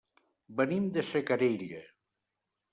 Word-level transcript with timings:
Venim 0.61 0.87
de 0.95 1.05
Xacarella. 1.11 1.85